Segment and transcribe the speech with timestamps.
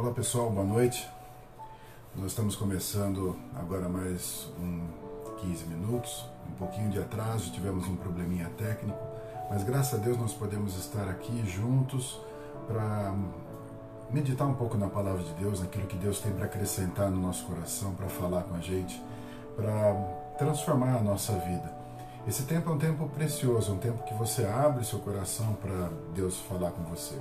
[0.00, 1.06] Olá pessoal, boa noite.
[2.16, 4.86] Nós estamos começando agora mais um
[5.42, 8.98] 15 minutos, um pouquinho de atraso, tivemos um probleminha técnico,
[9.50, 12.18] mas graças a Deus nós podemos estar aqui juntos
[12.66, 13.14] para
[14.10, 17.44] meditar um pouco na palavra de Deus, naquilo que Deus tem para acrescentar no nosso
[17.44, 18.98] coração, para falar com a gente,
[19.54, 19.92] para
[20.38, 21.79] transformar a nossa vida.
[22.28, 26.38] Esse tempo é um tempo precioso, um tempo que você abre seu coração para Deus
[26.38, 27.14] falar com você.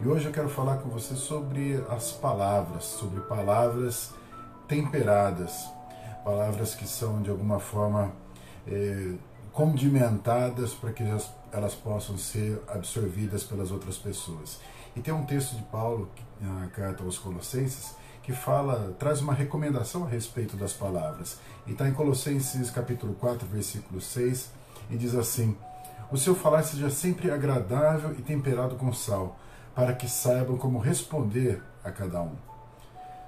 [0.00, 4.12] E hoje eu quero falar com você sobre as palavras, sobre palavras
[4.66, 5.68] temperadas,
[6.24, 8.12] palavras que são de alguma forma
[8.66, 9.14] é,
[9.52, 14.60] condimentadas para que elas, elas possam ser absorvidas pelas outras pessoas.
[14.96, 20.04] E tem um texto de Paulo, na carta aos Colossenses, que fala, traz uma recomendação
[20.04, 21.38] a respeito das palavras.
[21.66, 24.50] E está em Colossenses capítulo 4, versículo 6,
[24.90, 25.56] e diz assim:
[26.10, 29.38] O seu falar seja sempre agradável e temperado com sal,
[29.74, 32.34] para que saibam como responder a cada um.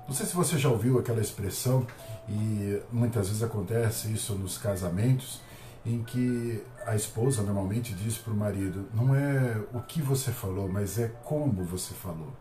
[0.07, 1.87] Não sei se você já ouviu aquela expressão,
[2.29, 5.41] e muitas vezes acontece isso nos casamentos,
[5.85, 10.69] em que a esposa normalmente diz para o marido: não é o que você falou,
[10.69, 12.33] mas é como você falou.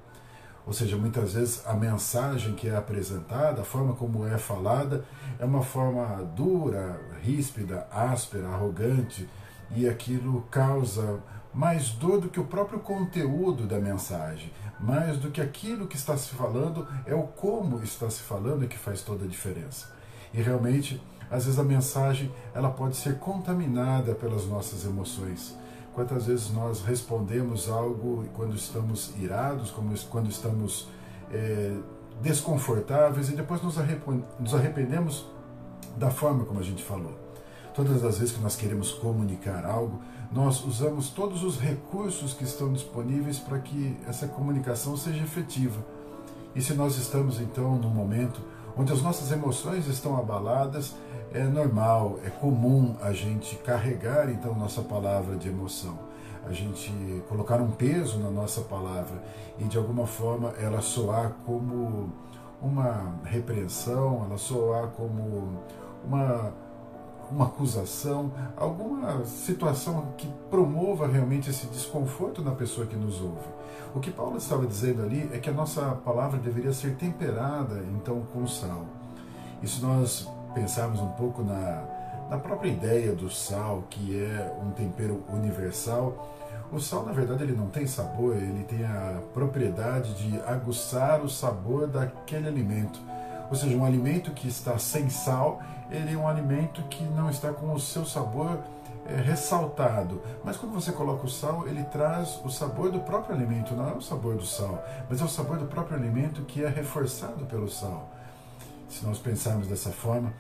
[0.66, 5.04] Ou seja, muitas vezes a mensagem que é apresentada, a forma como é falada,
[5.40, 9.28] é uma forma dura, ríspida, áspera, arrogante,
[9.76, 11.20] e aquilo causa
[11.54, 16.16] mais dor do que o próprio conteúdo da mensagem, mais do que aquilo que está
[16.16, 19.92] se falando, é o como está se falando que faz toda a diferença.
[20.34, 25.58] E realmente, às vezes a mensagem ela pode ser contaminada pelas nossas emoções.
[25.94, 29.72] Quantas vezes nós respondemos algo quando estamos irados,
[30.10, 30.88] quando estamos
[31.32, 31.76] é,
[32.22, 35.26] desconfortáveis e depois nos arrependemos
[35.98, 37.14] da forma como a gente falou.
[37.74, 42.72] Todas as vezes que nós queremos comunicar algo, nós usamos todos os recursos que estão
[42.72, 45.84] disponíveis para que essa comunicação seja efetiva.
[46.54, 48.42] E se nós estamos então num momento
[48.78, 50.96] onde as nossas emoções estão abaladas,
[51.34, 55.98] é normal, é comum a gente carregar então nossa palavra de emoção,
[56.46, 56.92] a gente
[57.30, 59.22] colocar um peso na nossa palavra
[59.58, 62.12] e de alguma forma ela soar como
[62.62, 65.60] uma repreensão, ela soar como
[66.04, 66.52] uma
[67.32, 73.48] uma acusação, alguma situação que promova realmente esse desconforto na pessoa que nos ouve.
[73.96, 78.22] O que Paulo estava dizendo ali é que a nossa palavra deveria ser temperada então
[78.34, 78.86] com sal.
[79.64, 81.84] E se nós pensarmos um pouco na,
[82.30, 86.32] na própria ideia do sal, que é um tempero universal,
[86.72, 91.30] o sal, na verdade, ele não tem sabor, ele tem a propriedade de aguçar o
[91.30, 92.98] sabor daquele alimento.
[93.52, 97.54] Ou seja, um alimento que está sem sal, ele é um alimento que não está
[97.54, 98.58] com o seu sabor
[99.06, 100.20] é, ressaltado.
[100.44, 103.94] Mas quando você coloca o sal, ele traz o sabor do próprio alimento, não é
[103.94, 107.70] o sabor do sal, mas é o sabor do próprio alimento que é reforçado pelo
[107.70, 108.10] sal
[108.92, 110.34] se nós pensarmos dessa forma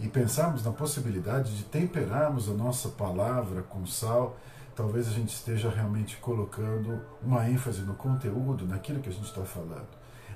[0.00, 4.36] e pensarmos na possibilidade de temperarmos a nossa palavra com sal,
[4.74, 9.44] talvez a gente esteja realmente colocando uma ênfase no conteúdo, naquilo que a gente está
[9.44, 9.86] falando,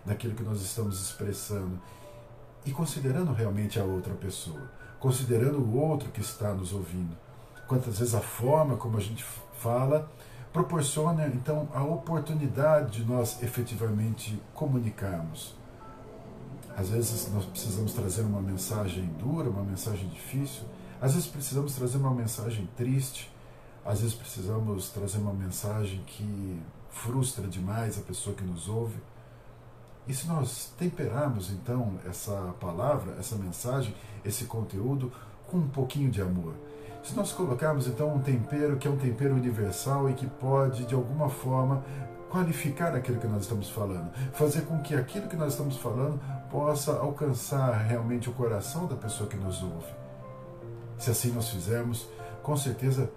[0.05, 1.81] naquilo que nós estamos expressando
[2.67, 7.17] e considerando realmente a outra pessoa, considerando o outro que está nos ouvindo.
[7.67, 9.25] Quantas vezes a forma como a gente
[9.59, 10.11] fala
[10.53, 15.55] proporciona então a oportunidade de nós efetivamente comunicarmos.
[16.77, 20.65] Às vezes nós precisamos trazer uma mensagem dura, uma mensagem difícil.
[21.01, 23.31] Às vezes precisamos trazer uma mensagem triste.
[23.85, 26.61] Às vezes precisamos trazer uma mensagem que
[26.91, 28.97] frustra demais a pessoa que nos ouve.
[30.07, 33.95] E se nós temperarmos então essa palavra, essa mensagem,
[34.25, 35.13] esse conteúdo
[35.49, 36.55] com um pouquinho de amor,
[37.03, 40.95] se nós colocarmos então um tempero que é um tempero universal e que pode de
[40.95, 41.85] alguma forma
[42.29, 46.93] qualificar aquilo que nós estamos falando, fazer com que aquilo que nós estamos falando possa
[46.99, 49.95] alcançar realmente o coração da pessoa que nos ouve.
[50.99, 52.09] Se assim nós fizermos,
[52.43, 53.11] com certeza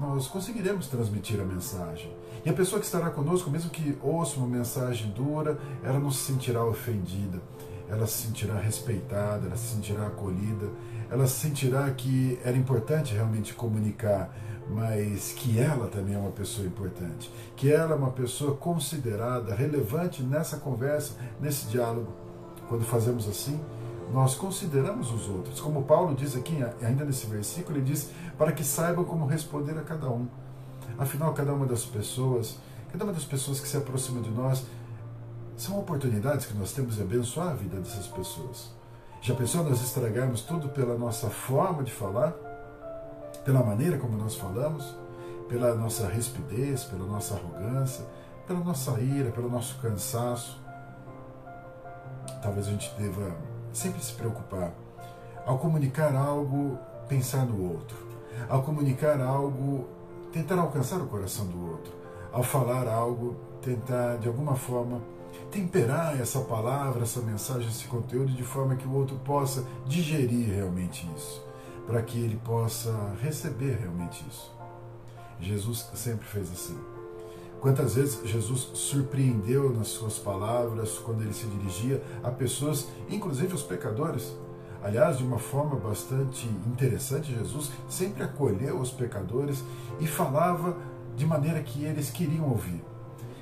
[0.00, 2.10] nós conseguiremos transmitir a mensagem.
[2.44, 6.24] E a pessoa que estará conosco, mesmo que ouça uma mensagem dura, ela não se
[6.24, 7.38] sentirá ofendida,
[7.88, 10.70] ela se sentirá respeitada, ela se sentirá acolhida,
[11.10, 14.34] ela sentirá que era importante realmente comunicar
[14.72, 20.22] mas que ela também é uma pessoa importante, que ela é uma pessoa considerada relevante
[20.22, 22.12] nessa conversa, nesse diálogo.
[22.68, 23.60] Quando fazemos assim,
[24.12, 25.60] nós consideramos os outros.
[25.60, 29.82] Como Paulo diz aqui, ainda nesse versículo, ele diz: para que saibam como responder a
[29.82, 30.26] cada um.
[30.98, 32.58] Afinal, cada uma das pessoas,
[32.90, 34.64] cada uma das pessoas que se aproxima de nós,
[35.56, 38.70] são oportunidades que nós temos de abençoar a vida dessas pessoas.
[39.22, 42.34] Já pensou nós estragarmos tudo pela nossa forma de falar?
[43.44, 44.94] pela maneira como nós falamos,
[45.48, 48.04] pela nossa rispidez, pela nossa arrogância,
[48.46, 50.60] pela nossa ira, pelo nosso cansaço.
[52.42, 53.34] talvez a gente deva
[53.72, 54.72] sempre se preocupar.
[55.46, 56.78] Ao comunicar algo,
[57.08, 57.96] pensar no outro.
[58.48, 59.86] Ao comunicar algo,
[60.32, 61.92] tentar alcançar o coração do outro.
[62.32, 65.00] Ao falar algo, tentar de alguma forma
[65.50, 71.08] temperar essa palavra, essa mensagem, esse conteúdo de forma que o outro possa digerir realmente
[71.16, 71.44] isso,
[71.86, 74.52] para que ele possa receber realmente isso.
[75.40, 76.78] Jesus sempre fez assim.
[77.60, 83.62] Quantas vezes Jesus surpreendeu nas suas palavras quando ele se dirigia a pessoas, inclusive os
[83.62, 84.34] pecadores?
[84.82, 89.62] Aliás, de uma forma bastante interessante, Jesus sempre acolheu os pecadores
[90.00, 90.74] e falava
[91.14, 92.82] de maneira que eles queriam ouvir.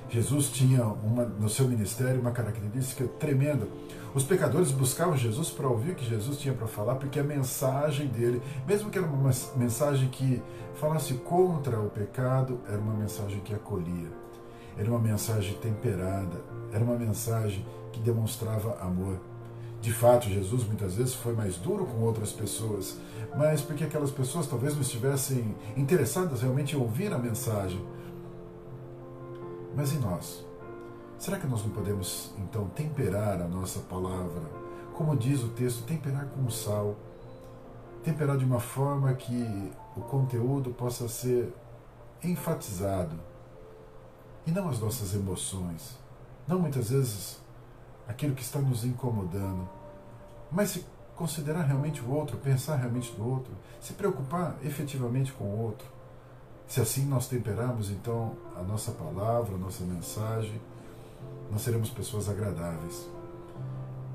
[0.09, 3.67] Jesus tinha uma, no seu ministério uma característica tremenda.
[4.13, 8.07] Os pecadores buscavam Jesus para ouvir o que Jesus tinha para falar, porque a mensagem
[8.07, 10.41] dele, mesmo que era uma mensagem que
[10.75, 14.09] falasse contra o pecado, era uma mensagem que acolhia.
[14.75, 16.41] Era uma mensagem temperada,
[16.73, 19.19] era uma mensagem que demonstrava amor.
[19.81, 22.97] De fato, Jesus muitas vezes foi mais duro com outras pessoas,
[23.37, 27.79] mas porque aquelas pessoas talvez não estivessem interessadas realmente em ouvir a mensagem.
[29.75, 30.45] Mas e nós?
[31.17, 34.43] Será que nós não podemos então temperar a nossa palavra?
[34.93, 36.95] Como diz o texto, temperar com sal.
[38.03, 41.53] Temperar de uma forma que o conteúdo possa ser
[42.23, 43.17] enfatizado
[44.45, 45.97] e não as nossas emoções,
[46.47, 47.39] não muitas vezes
[48.07, 49.69] aquilo que está nos incomodando,
[50.51, 55.59] mas se considerar realmente o outro, pensar realmente no outro, se preocupar efetivamente com o
[55.59, 55.87] outro.
[56.69, 60.61] Se assim nós temperarmos então a nossa palavra, a nossa mensagem,
[61.51, 63.09] nós seremos pessoas agradáveis.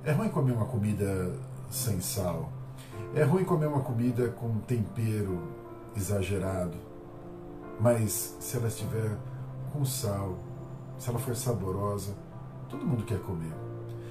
[0.05, 1.35] É ruim comer uma comida
[1.69, 2.53] sem sal.
[3.13, 5.43] É ruim comer uma comida com tempero
[5.97, 6.77] exagerado.
[7.81, 9.19] Mas se ela estiver
[9.73, 10.39] com sal,
[10.97, 12.15] se ela for saborosa,
[12.69, 13.53] todo mundo quer comer.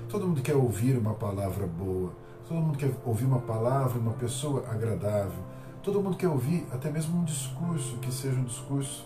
[0.09, 2.11] Todo mundo quer ouvir uma palavra boa.
[2.45, 5.52] Todo mundo quer ouvir uma palavra, uma pessoa agradável
[5.83, 9.05] Todo mundo quer ouvir até mesmo um discurso que seja um discurso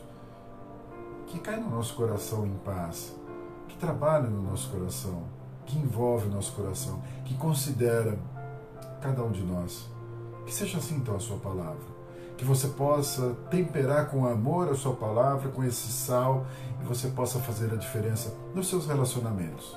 [1.25, 3.15] que cai no nosso coração em paz,
[3.67, 5.23] que trabalha no nosso coração,
[5.65, 8.19] que envolve o nosso coração, que considera
[9.01, 9.89] cada um de nós.
[10.45, 11.97] Que seja assim então a sua palavra.
[12.37, 16.45] Que você possa temperar com amor a sua palavra, com esse sal,
[16.79, 19.75] e você possa fazer a diferença nos seus relacionamentos.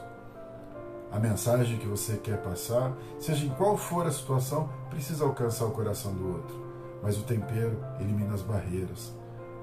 [1.10, 5.70] A mensagem que você quer passar, seja em qual for a situação, precisa alcançar o
[5.70, 6.69] coração do outro.
[7.02, 9.12] Mas o tempero elimina as barreiras.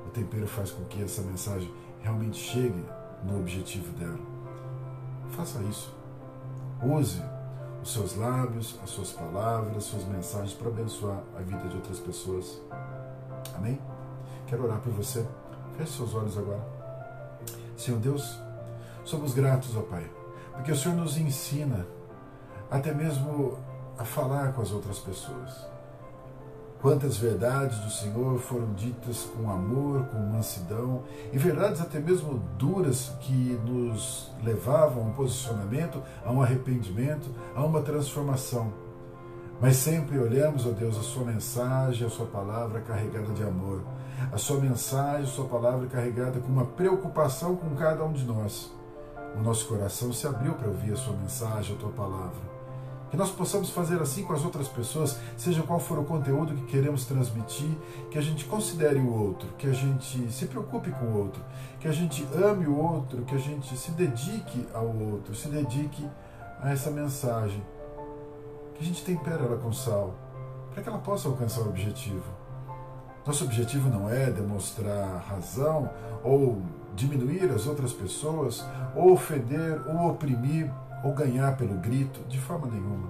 [0.05, 2.83] O tempero faz com que essa mensagem realmente chegue
[3.23, 4.19] no objetivo dela.
[5.31, 5.93] Faça isso.
[6.81, 7.21] Use
[7.81, 11.99] os seus lábios, as suas palavras, as suas mensagens para abençoar a vida de outras
[11.99, 12.61] pessoas.
[13.55, 13.79] Amém?
[14.47, 15.25] Quero orar por você.
[15.77, 16.65] Feche seus olhos agora.
[17.75, 18.39] Senhor Deus,
[19.05, 20.09] somos gratos, ó Pai,
[20.53, 21.85] porque o Senhor nos ensina
[22.71, 23.57] até mesmo
[23.97, 25.76] a falar com as outras pessoas
[26.81, 31.03] Quantas verdades do Senhor foram ditas com amor, com mansidão,
[31.33, 37.63] e verdades até mesmo duras que nos levavam a um posicionamento, a um arrependimento, a
[37.65, 38.71] uma transformação.
[39.59, 43.81] Mas sempre olhamos, ó Deus, a Sua mensagem, a Sua palavra carregada de amor,
[44.31, 48.71] a Sua mensagem, a Sua palavra carregada com uma preocupação com cada um de nós.
[49.35, 52.57] O nosso coração se abriu para ouvir a Sua mensagem, a Tua palavra.
[53.09, 56.65] Que nós possamos fazer assim com as outras pessoas, seja qual for o conteúdo que
[56.65, 57.69] queremos transmitir,
[58.11, 61.41] que a gente considere o outro, que a gente se preocupe com o outro,
[61.79, 66.05] que a gente ame o outro, que a gente se dedique ao outro, se dedique
[66.61, 67.63] a essa mensagem,
[68.75, 70.13] que a gente tempere ela com sal,
[70.73, 72.25] para que ela possa alcançar o objetivo.
[73.25, 75.89] Nosso objetivo não é demonstrar razão
[76.23, 76.61] ou
[76.95, 80.71] diminuir as outras pessoas, ou ofender ou oprimir
[81.03, 83.09] ou ganhar pelo grito, de forma nenhuma.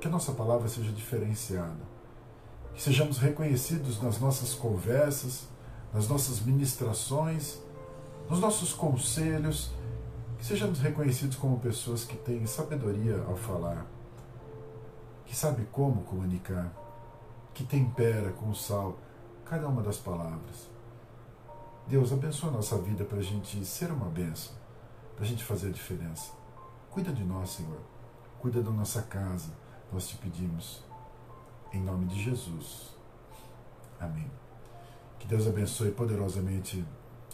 [0.00, 1.90] Que a nossa palavra seja diferenciada.
[2.74, 5.48] Que sejamos reconhecidos nas nossas conversas,
[5.92, 7.58] nas nossas ministrações,
[8.28, 9.72] nos nossos conselhos,
[10.38, 13.84] que sejamos reconhecidos como pessoas que têm sabedoria ao falar,
[15.26, 16.72] que sabe como comunicar,
[17.52, 18.98] que tempera com sal
[19.44, 20.70] cada uma das palavras.
[21.86, 24.54] Deus abençoa a nossa vida para a gente ser uma bênção,
[25.16, 26.39] para a gente fazer a diferença.
[26.90, 27.80] Cuida de nós, Senhor.
[28.40, 29.52] Cuida da nossa casa.
[29.92, 30.82] Nós te pedimos.
[31.72, 32.96] Em nome de Jesus.
[34.00, 34.28] Amém.
[35.20, 36.84] Que Deus abençoe poderosamente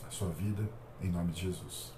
[0.07, 0.69] a sua vida.
[1.01, 1.96] Em nome de Jesus.